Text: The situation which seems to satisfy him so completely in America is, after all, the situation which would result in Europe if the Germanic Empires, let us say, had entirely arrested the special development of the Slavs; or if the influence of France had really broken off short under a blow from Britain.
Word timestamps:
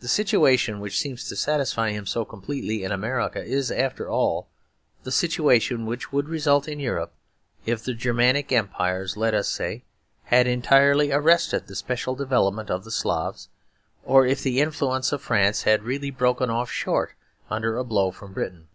The 0.00 0.08
situation 0.08 0.78
which 0.78 0.98
seems 0.98 1.26
to 1.26 1.34
satisfy 1.34 1.92
him 1.92 2.04
so 2.04 2.22
completely 2.26 2.84
in 2.84 2.92
America 2.92 3.42
is, 3.42 3.70
after 3.72 4.06
all, 4.06 4.46
the 5.04 5.10
situation 5.10 5.86
which 5.86 6.12
would 6.12 6.28
result 6.28 6.68
in 6.68 6.78
Europe 6.78 7.14
if 7.64 7.82
the 7.82 7.94
Germanic 7.94 8.52
Empires, 8.52 9.16
let 9.16 9.32
us 9.32 9.48
say, 9.48 9.84
had 10.24 10.46
entirely 10.46 11.12
arrested 11.12 11.66
the 11.66 11.74
special 11.74 12.14
development 12.14 12.70
of 12.70 12.84
the 12.84 12.90
Slavs; 12.90 13.48
or 14.04 14.26
if 14.26 14.42
the 14.42 14.60
influence 14.60 15.12
of 15.12 15.22
France 15.22 15.62
had 15.62 15.82
really 15.82 16.10
broken 16.10 16.50
off 16.50 16.70
short 16.70 17.14
under 17.48 17.78
a 17.78 17.84
blow 17.84 18.10
from 18.10 18.34
Britain. 18.34 18.68